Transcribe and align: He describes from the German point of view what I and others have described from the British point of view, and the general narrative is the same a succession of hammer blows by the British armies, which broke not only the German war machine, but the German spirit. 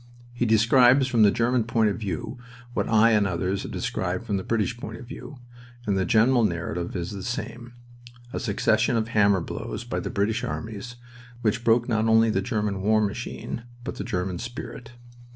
He 0.33 0.47
describes 0.47 1.07
from 1.07 1.21
the 1.21 1.29
German 1.29 1.63
point 1.63 1.91
of 1.91 1.99
view 1.99 2.39
what 2.73 2.89
I 2.89 3.11
and 3.11 3.27
others 3.27 3.61
have 3.61 3.71
described 3.71 4.25
from 4.25 4.37
the 4.37 4.43
British 4.43 4.75
point 4.79 4.97
of 4.97 5.05
view, 5.07 5.37
and 5.85 5.95
the 5.95 6.05
general 6.05 6.43
narrative 6.43 6.95
is 6.95 7.11
the 7.11 7.21
same 7.21 7.73
a 8.33 8.39
succession 8.39 8.95
of 8.97 9.09
hammer 9.09 9.41
blows 9.41 9.83
by 9.83 9.99
the 9.99 10.09
British 10.09 10.43
armies, 10.43 10.95
which 11.43 11.63
broke 11.63 11.87
not 11.87 12.05
only 12.07 12.31
the 12.31 12.41
German 12.41 12.81
war 12.81 12.99
machine, 12.99 13.61
but 13.83 13.97
the 13.97 14.03
German 14.03 14.39
spirit. 14.39 14.93